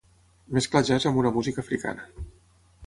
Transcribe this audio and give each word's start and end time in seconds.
Mesclar 0.57 0.81
jazz 0.89 1.05
amb 1.11 1.21
una 1.23 1.33
música 1.37 1.65
africana. 1.67 2.11